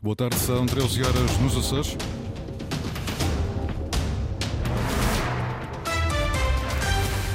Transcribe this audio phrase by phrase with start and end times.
[0.00, 1.96] Boa tarde, são 13 horas nos Açores.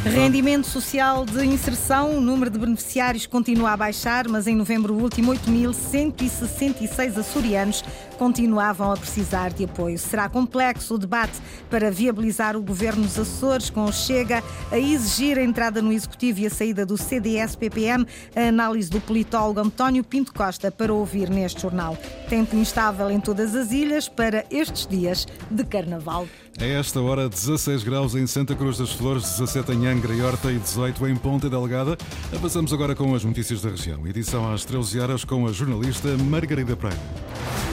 [0.05, 5.33] Rendimento social de inserção, o número de beneficiários continua a baixar, mas em novembro último
[5.33, 9.97] 8.166 açorianos continuavam a precisar de apoio.
[9.97, 11.39] Será complexo o debate
[11.69, 16.39] para viabilizar o governo dos Açores, com o Chega a exigir a entrada no Executivo
[16.39, 21.61] e a saída do CDS-PPM, a análise do politólogo António Pinto Costa para ouvir neste
[21.61, 21.97] jornal.
[22.29, 26.27] Tempo instável em todas as ilhas para estes dias de Carnaval.
[26.59, 30.51] A esta hora, 16 graus em Santa Cruz das Flores, 17 em Angra e Horta
[30.51, 31.97] e 18 em Ponta Delgada.
[32.31, 34.05] Avançamos agora com as notícias da região.
[34.05, 37.72] Edição às 13 horas com a jornalista Margarida Pereira.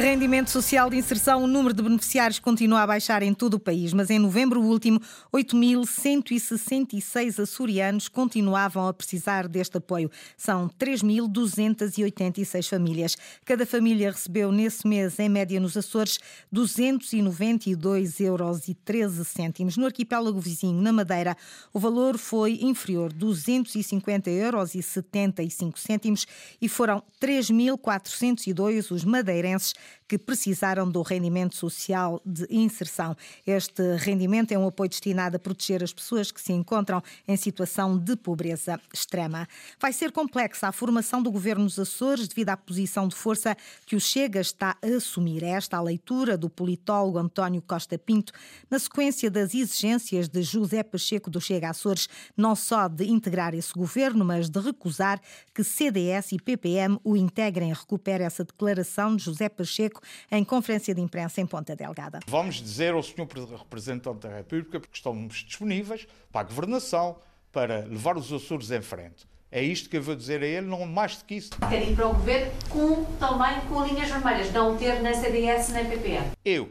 [0.00, 3.92] Rendimento social de inserção, o número de beneficiários continua a baixar em todo o país,
[3.92, 5.00] mas em novembro último,
[5.34, 10.08] 8.166 açorianos continuavam a precisar deste apoio.
[10.36, 13.16] São 3.286 famílias.
[13.44, 16.20] Cada família recebeu nesse mês, em média nos Açores,
[16.54, 18.60] 292,13 euros.
[19.76, 21.36] No arquipélago vizinho, na Madeira,
[21.72, 26.24] o valor foi inferior, 250 euros e 75 cêntimos,
[26.60, 29.74] e foram 3.402 os madeirenses
[30.08, 33.16] que precisaram do rendimento social de inserção.
[33.46, 37.96] Este rendimento é um apoio destinado a proteger as pessoas que se encontram em situação
[37.96, 39.46] de pobreza extrema.
[39.80, 43.94] Vai ser complexa a formação do governo dos Açores devido à posição de força que
[43.94, 45.44] o Chega está a assumir.
[45.44, 48.32] Esta a leitura do politólogo António Costa Pinto,
[48.70, 53.72] na sequência das exigências de José Pacheco do Chega Açores, não só de integrar esse
[53.72, 55.20] governo, mas de recusar
[55.54, 57.72] que CDS e PPM o integrem.
[57.72, 62.20] Recupera essa declaração de José Pacheco Pacheco em conferência de imprensa em Ponta Delgada.
[62.26, 63.26] Vamos dizer ao Sr.
[63.58, 67.16] Representante da República que estamos disponíveis para a governação,
[67.52, 69.26] para levar os Açores em frente.
[69.50, 71.50] É isto que eu vou dizer a ele, não mais do que isso.
[71.68, 75.88] Quer ir para o governo com, também com linhas vermelhas, não ter na CDS nem
[75.88, 76.32] PPM.
[76.44, 76.70] Eu,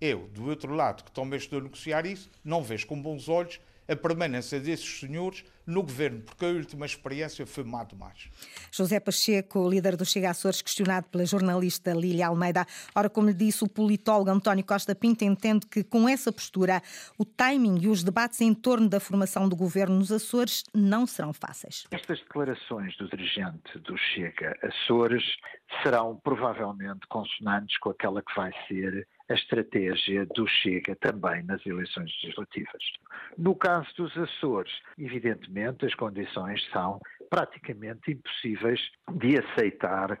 [0.00, 3.60] eu, do outro lado, que também estou a negociar isso, não vejo com bons olhos
[3.88, 8.28] a permanência desses senhores no governo, porque a última experiência foi má demais.
[8.70, 12.66] José Pacheco, líder do Chega Açores, questionado pela jornalista Lília Almeida.
[12.94, 16.82] Ora, como lhe disse, o politólogo António Costa Pinto entende que, com essa postura,
[17.18, 21.32] o timing e os debates em torno da formação do governo nos Açores não serão
[21.32, 21.86] fáceis.
[21.90, 25.24] Estas declarações do dirigente do Chega Açores
[25.82, 32.10] serão provavelmente consonantes com aquela que vai ser a estratégia do Chega também nas eleições
[32.22, 32.82] legislativas.
[33.38, 38.80] No caso dos Açores, evidentemente as condições são praticamente impossíveis
[39.12, 40.18] de aceitar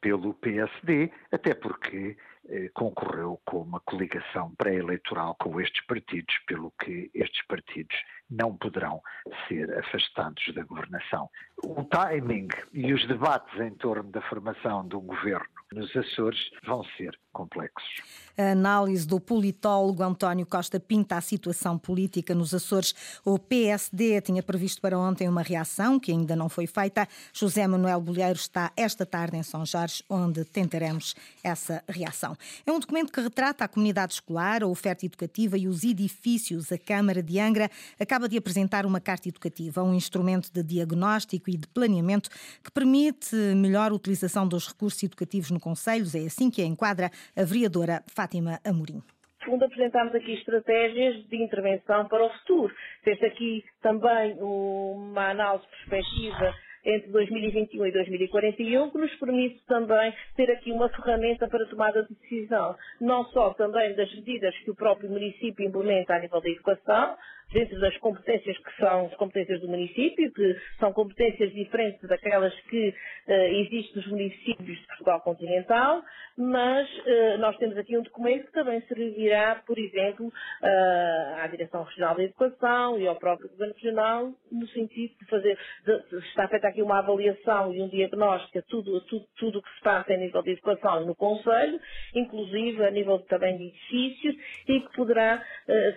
[0.00, 2.16] pelo PSD, até porque
[2.48, 7.96] eh, concorreu com uma coligação pré-eleitoral com estes partidos, pelo que estes partidos
[8.28, 9.00] não poderão
[9.46, 11.30] ser afastados da governação.
[11.64, 16.82] O timing e os debates em torno da formação de um governo nos Açores vão
[16.96, 18.02] ser complexos.
[18.36, 22.94] A análise do politólogo António Costa Pinta a situação política nos Açores.
[23.24, 27.06] O PSD tinha previsto para ontem uma reação que ainda não foi feita.
[27.32, 32.36] José Manuel Bolheiro está esta tarde em São Jorge, onde tentaremos essa reação.
[32.64, 36.72] É um documento que retrata a comunidade escolar, a oferta educativa e os edifícios.
[36.72, 41.56] A Câmara de Angra acaba de apresentar uma carta educativa, um instrumento de diagnóstico e
[41.58, 42.30] de planeamento
[42.62, 46.14] que permite melhor utilização dos recursos educativos no Conselhos.
[46.14, 49.02] É assim que a enquadra a vereadora Fátima Amorim
[49.44, 52.72] fundo, apresentámos aqui estratégias de intervenção para o futuro.
[53.02, 60.50] Temos aqui também uma análise perspectiva entre 2021 e 2041, que nos permite também ter
[60.50, 65.08] aqui uma ferramenta para tomada de decisão, não só também das medidas que o próprio
[65.08, 67.16] município implementa a nível da educação,
[67.52, 72.88] dentro das competências que são as competências do município, que são competências diferentes daquelas que
[72.88, 76.02] uh, existem nos municípios de Portugal continental,
[76.36, 81.84] mas uh, nós temos aqui um documento que também servirá, por exemplo, uh, à Direção
[81.84, 86.48] Regional da Educação e ao próprio Governo Regional, no sentido de fazer, de, de, está
[86.48, 90.12] feita aqui uma avaliação e um diagnóstico de tudo, tudo, tudo o que se passa
[90.12, 91.78] a nível de educação no Conselho,
[92.14, 94.34] inclusive a nível também de edifícios,
[94.68, 95.42] e que poderá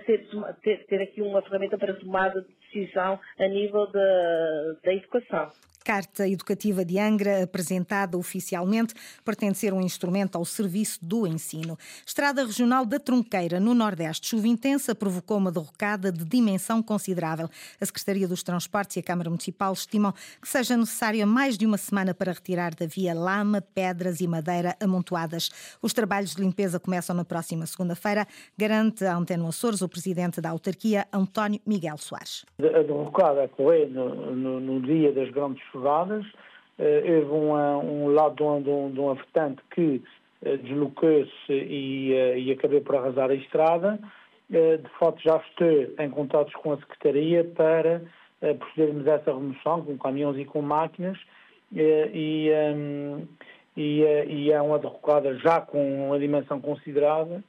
[0.05, 0.27] ser,
[0.61, 5.51] ter, ter aqui uma ferramenta para tomada de decisão a nível da, da educação.
[5.85, 11.77] Carta Educativa de Angra, apresentada oficialmente, pretende ser um instrumento ao serviço do ensino.
[12.03, 17.47] Estrada Regional da Trunqueira, no Nordeste, chuva intensa provocou uma derrocada de dimensão considerável.
[17.79, 20.11] A Secretaria dos Transportes e a Câmara Municipal estimam
[20.41, 24.75] que seja necessária mais de uma semana para retirar da via lama, pedras e madeira
[24.81, 25.51] amontoadas.
[25.83, 28.27] Os trabalhos de limpeza começam na próxima segunda-feira,
[28.57, 32.43] garante a Antena Açores o presidente da autarquia, António Miguel Soares.
[32.57, 36.25] A derrocada ocorreu no, no, no dia das grandes chuvadas.
[36.77, 40.01] Uh, houve uma, um lado de um, de de um afetante que
[40.45, 43.99] uh, deslocou-se e, uh, e acabou por arrasar a estrada.
[44.49, 48.01] de fato, já estou em contatos com a Secretaria para
[48.59, 51.17] procedermos a essa remoção com caminhões e com máquinas
[51.73, 53.25] e, um,
[53.75, 57.41] e, e, é uma derrocada já com uma dimensão considerável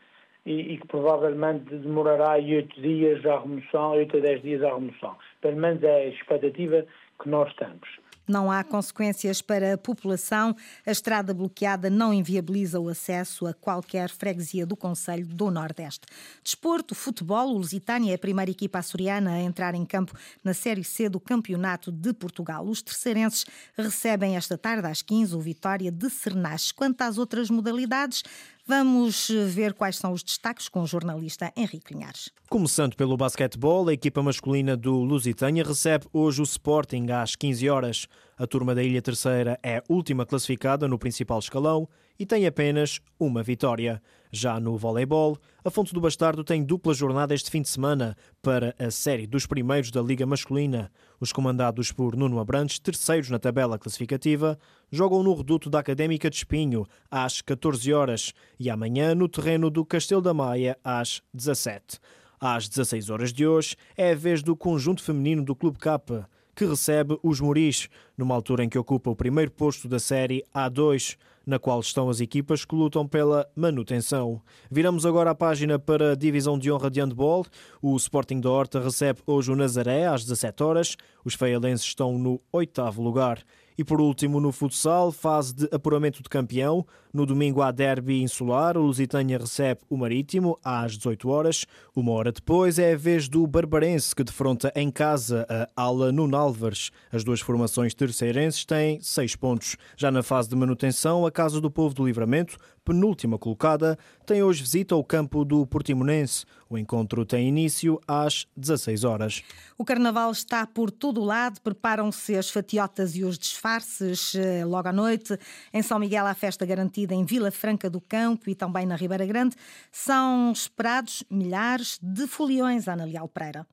[0.46, 5.16] e, e, que provavelmente demorará oito dias a remoção, oito a dez dias a remoção.
[5.42, 6.86] Pelo menos é a expectativa
[7.20, 8.05] que nós temos.
[8.26, 10.56] Não há consequências para a população.
[10.84, 16.06] A estrada bloqueada não inviabiliza o acesso a qualquer freguesia do Conselho do Nordeste.
[16.42, 20.12] Desporto, futebol, o Lusitânia é a primeira equipa açoriana a entrar em campo
[20.42, 22.66] na Série C do Campeonato de Portugal.
[22.66, 23.44] Os terceirenses
[23.76, 26.74] recebem esta tarde às 15 o Vitória de Cernache.
[26.74, 28.24] Quanto às outras modalidades,
[28.68, 32.30] Vamos ver quais são os destaques com o jornalista Henrique Linhares.
[32.50, 38.08] Começando pelo basquetebol, a equipa masculina do Lusitânia recebe hoje o Sporting às 15 horas.
[38.36, 43.42] A turma da Ilha Terceira é última classificada no principal escalão e tem apenas uma
[43.42, 44.02] vitória.
[44.32, 48.74] Já no voleibol, a Fonte do Bastardo tem dupla jornada este fim de semana para
[48.78, 50.90] a série dos primeiros da Liga Masculina.
[51.20, 54.58] Os comandados por Nuno Abrantes, terceiros na tabela classificativa,
[54.90, 59.84] jogam no reduto da Académica de Espinho às 14 horas e amanhã no terreno do
[59.84, 61.98] Castelo da Maia às 17.
[62.38, 66.64] Às 16 horas de hoje é a vez do conjunto feminino do Clube Capa, que
[66.64, 71.16] recebe os Moris, numa altura em que ocupa o primeiro posto da série A2
[71.46, 74.42] na qual estão as equipas que lutam pela manutenção.
[74.68, 77.46] Viramos agora a página para a divisão de honra de handball.
[77.80, 80.96] O Sporting da Horta recebe hoje o Nazaré às 17 horas.
[81.24, 83.44] Os feialenses estão no oitavo lugar.
[83.78, 86.86] E por último, no futsal, fase de apuramento de campeão.
[87.12, 91.66] No domingo há derby insular, o Lusitânia recebe o Marítimo às 18 horas.
[91.94, 96.90] Uma hora depois é a vez do Barbarense, que defronta em casa a Ala Nunalvares.
[97.12, 99.76] As duas formações terceirenses têm seis pontos.
[99.96, 104.62] Já na fase de manutenção, a Casa do Povo do Livramento, penúltima colocada, tem hoje
[104.62, 106.46] visita ao campo do Portimonense.
[106.70, 109.42] O encontro tem início às 16 horas.
[109.76, 114.88] O carnaval está por todo o lado, preparam-se as fatiotas e os disfarces eh, logo
[114.88, 115.36] à noite.
[115.74, 119.26] Em São Miguel, a festa garantida em Vila Franca do Campo e também na Ribeira
[119.26, 119.56] Grande.
[119.90, 123.66] São esperados milhares de foliões, Ana Leal Pereira.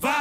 [0.00, 0.11] Vai!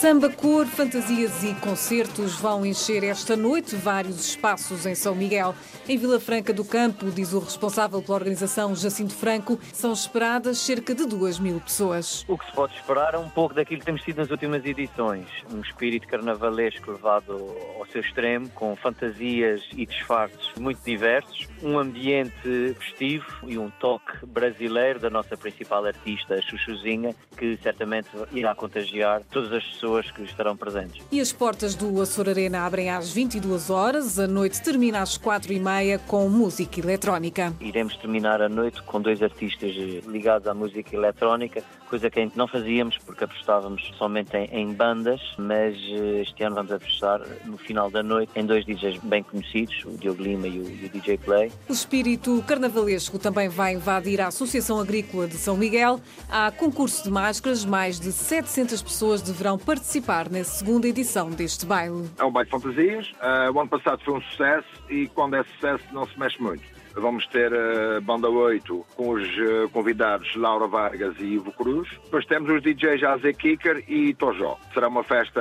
[0.00, 5.54] Samba, cor, fantasias e concertos vão encher esta noite vários espaços em São Miguel.
[5.86, 10.94] Em Vila Franca do Campo, diz o responsável pela organização Jacinto Franco, são esperadas cerca
[10.94, 12.24] de 2 mil pessoas.
[12.28, 15.26] O que se pode esperar é um pouco daquilo que temos tido nas últimas edições.
[15.52, 22.74] Um espírito carnavalesco levado ao seu extremo, com fantasias e disfarces muito diversos, um ambiente
[22.78, 29.20] festivo e um toque brasileiro da nossa principal artista, a Chuchuzinha, que certamente irá contagiar
[29.30, 31.04] todas as pessoas pessoas que estarão presentes.
[31.10, 35.52] E as portas do Açor Arena abrem às 22 horas, a noite termina às 4
[35.52, 37.52] e meia com música eletrónica.
[37.60, 39.72] Iremos terminar a noite com dois artistas
[40.06, 45.76] ligados à música eletrónica, coisa que não fazíamos porque apostávamos somente em, em bandas, mas
[45.76, 49.98] eh, este ano vamos apostar no final da noite em dois DJs bem conhecidos, o
[49.98, 51.52] Diogo Lima e o, e o DJ Play.
[51.68, 56.00] O espírito carnavalesco também vai invadir a Associação Agrícola de São Miguel.
[56.28, 61.66] Há concurso de máscaras, mais de 700 pessoas deverão participar participar na segunda edição deste
[61.66, 62.08] baile.
[62.18, 63.10] É um baile de fantasias.
[63.12, 66.62] Uh, o ano passado foi um sucesso e quando é sucesso não se mexe muito.
[66.94, 71.88] Vamos ter a uh, Banda 8 com os uh, convidados Laura Vargas e Ivo Cruz.
[72.04, 74.58] Depois temos os DJs Azé Kicker e Tojó.
[74.74, 75.40] Será uma festa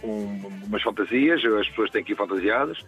[0.00, 2.78] com umas fantasias, as pessoas têm que ir fantasiadas.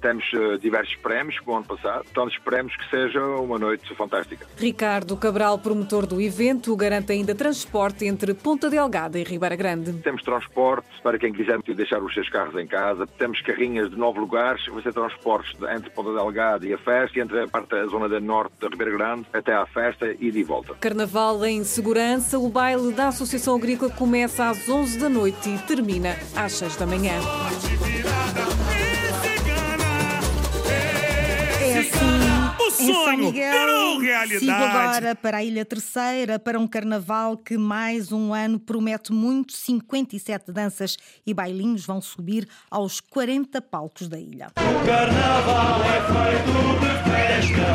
[0.00, 4.46] Temos uh, diversos prémios, como o ano passado, então esperemos que seja uma noite fantástica.
[4.56, 9.92] Ricardo Cabral, promotor do evento, garante ainda transporte entre Ponta Delgada e Ribeira Grande.
[10.02, 13.06] Temos transporte para quem quiser deixar os seus carros em casa.
[13.06, 17.22] Temos carrinhas de nove lugares, vai ser transportes entre Ponta Delgada e a festa, e
[17.22, 20.74] entre parte da zona da norte da Ribeira Grande até à festa e de volta.
[20.74, 26.16] Carnaval em segurança, o baile da Associação Agrícola começa às 11 da noite e termina
[26.34, 27.14] às 6 da manhã.
[32.78, 34.38] É assim o sonho virou realidade.
[34.40, 39.54] Sigo agora para a Ilha Terceira, para um carnaval que mais um ano promete muito.
[39.54, 44.48] 57 danças e bailinhos vão subir aos 40 palcos da ilha.
[44.56, 47.66] O carnaval é feito de festa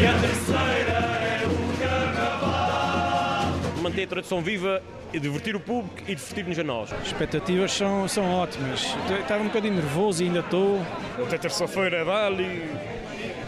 [0.00, 3.52] e a terceira é o carnaval.
[3.82, 6.92] Manter a tradição viva e divertir o público e divertir-nos a nós.
[6.92, 8.84] As expectativas são, são ótimas.
[9.20, 10.80] Estava um bocadinho nervoso e ainda estou.
[11.24, 12.68] Até terça-feira dá-lhe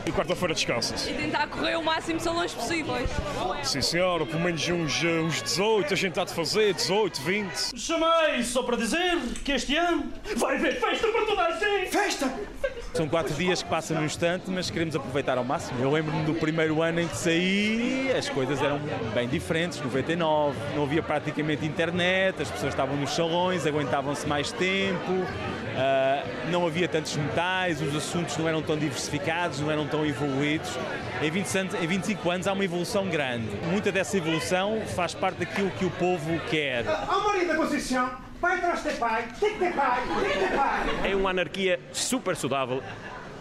[0.08, 1.10] e quarta-feira descansa-se.
[1.10, 3.10] E tentar correr o máximo de salões possíveis.
[3.62, 7.78] Sim, senhora, pelo menos uns, uns 18, a gente está de fazer, 18, 20.
[7.78, 11.90] Chamei só para dizer que este ano vai haver festa para toda a gente!
[11.90, 12.32] Festa!
[12.98, 15.80] São quatro dias que passam no instante, mas queremos aproveitar ao máximo.
[15.80, 18.80] Eu lembro-me do primeiro ano em que saí, as coisas eram
[19.14, 25.12] bem diferentes, 99, não havia praticamente internet, as pessoas estavam nos salões, aguentavam-se mais tempo,
[25.12, 30.76] uh, não havia tantos metais, os assuntos não eram tão diversificados, não eram tão evoluídos.
[31.22, 33.46] Em, 20 anos, em 25 anos há uma evolução grande.
[33.70, 36.84] Muita dessa evolução faz parte daquilo que o povo quer.
[36.88, 40.56] Ao marido da Conceição, Pai atrás ter pai, tem que ter pai, tem que ter
[40.56, 41.10] pai.
[41.10, 42.80] É uma anarquia super saudável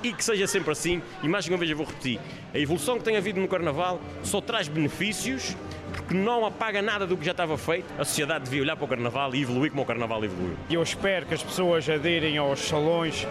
[0.02, 1.04] e que seja sempre assim.
[1.22, 2.20] E mais uma vez eu vou repetir:
[2.52, 5.56] a evolução que tem havido no Carnaval só traz benefícios
[5.94, 7.86] porque não apaga nada do que já estava feito.
[8.00, 10.58] A sociedade devia olhar para o Carnaval e evoluir como o Carnaval evoluiu.
[10.68, 13.28] E eu espero que as pessoas aderem aos salões,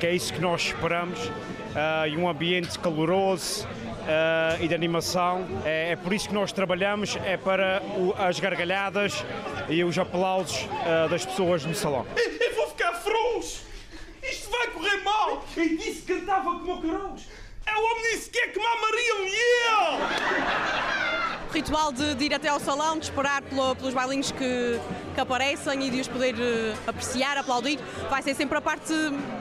[0.00, 3.66] que é isso que nós esperamos, uh, e um ambiente caloroso.
[4.04, 5.46] Uh, e de animação.
[5.64, 9.24] É, é, por isso que nós trabalhamos, é para o, as gargalhadas
[9.68, 12.06] e os aplausos uh, das pessoas no salão.
[12.16, 13.62] Eu vou ficar frouxo!
[14.22, 15.44] Isto vai correr mal!
[15.56, 17.22] E disse que cantava como o Carouos!
[17.66, 19.34] É o homem disse que é que mamariam e
[19.70, 21.03] eu!
[21.54, 24.80] Ritual de, de, ir até ao salão, de esperar pelo, pelos bailinhos que,
[25.14, 27.78] que, aparecem e de os poder uh, apreciar, aplaudir,
[28.10, 28.92] vai ser sempre a parte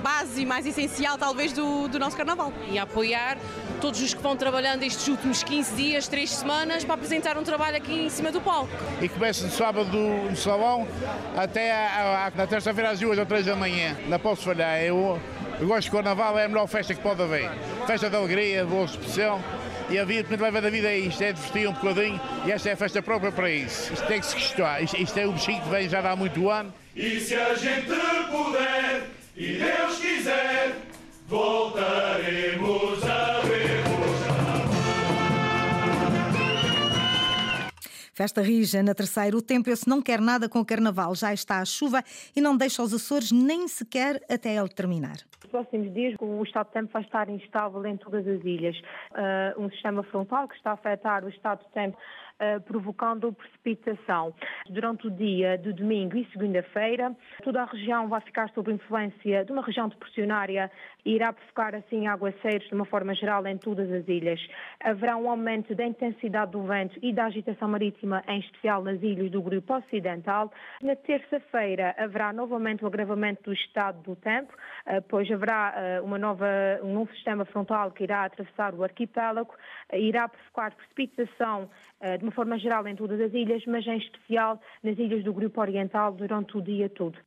[0.04, 2.54] base e mais essencial, talvez, do, do nosso carnaval.
[2.70, 3.38] E apoiar
[3.82, 7.78] todos os que vão trabalhando estes últimos 15 dias, 3 semanas, para apresentar um trabalho
[7.78, 8.70] aqui em cima do palco.
[9.02, 10.88] E começa no sábado no salão
[11.36, 13.98] até a, a, na terça-feira às 2 ou 3 da manhã.
[14.08, 14.80] Não posso falhar.
[14.82, 15.20] Eu,
[15.60, 17.50] eu gosto de carnaval, é a melhor festa que pode haver.
[17.88, 19.42] Festa de alegria, de boa expressão
[19.94, 22.52] e a vida que me leva da vida é isto, é divertir um bocadinho e
[22.52, 23.94] esta é a festa própria para isso.
[23.94, 26.50] Isto tem que se gostar, isto, isto é o bichinho que vem já há muito
[26.50, 26.74] ano.
[26.96, 27.92] E se a gente
[28.32, 29.04] puder
[29.38, 30.78] e Deus quiser,
[31.28, 33.33] voltaremos a
[38.14, 39.36] Festa rija na terceira.
[39.36, 41.16] O tempo esse não quer nada com o carnaval.
[41.16, 42.04] Já está a chuva
[42.36, 45.18] e não deixa os Açores nem sequer até ele terminar
[45.54, 48.76] próximos dias o estado de tempo vai estar instável em todas as ilhas.
[49.12, 51.96] Uh, um sistema frontal que está a afetar o estado de tempo
[52.40, 54.34] eh, provocando precipitação.
[54.70, 59.52] Durante o dia de domingo e segunda-feira, toda a região vai ficar sob influência de
[59.52, 60.72] uma região depressionária
[61.06, 64.40] e irá provocar assim aguaceiros de uma forma geral em todas as ilhas.
[64.80, 69.30] Haverá um aumento da intensidade do vento e da agitação marítima, em especial nas ilhas
[69.30, 70.52] do grupo ocidental.
[70.82, 74.54] Na terça-feira haverá novamente o agravamento do estado do tempo,
[74.86, 76.48] eh, pois haverá eh, uma nova,
[76.82, 79.54] um novo sistema frontal que irá atravessar o arquipélago,
[79.94, 81.70] irá provocar precipitação
[82.24, 85.60] de uma forma geral em todas as ilhas, mas em especial nas ilhas do Grupo
[85.60, 87.18] Oriental durante o dia todo.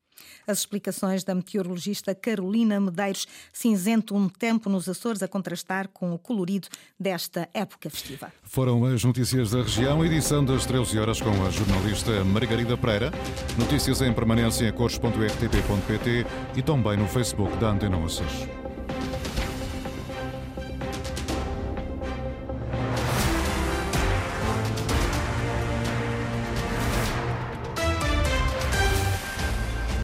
[0.47, 6.19] As explicações da meteorologista Carolina Medeiros, cinzento um tempo nos Açores a contrastar com o
[6.19, 8.33] colorido desta época festiva.
[8.43, 13.11] Foram as notícias da região, edição das 13 horas com a jornalista Margarida Pereira.
[13.59, 16.25] Notícias em permanência em cores.rtp.pt
[16.57, 18.56] e também no Facebook da Antena Açores.